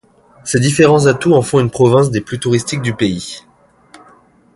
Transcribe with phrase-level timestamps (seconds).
[0.43, 3.43] Ces différents atouts en font une province des plus touristiques du pays.